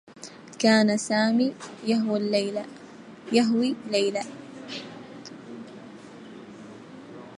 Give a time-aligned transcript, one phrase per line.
[0.59, 1.53] كان سامي
[1.85, 2.19] يهوى
[3.87, 4.25] ليلى.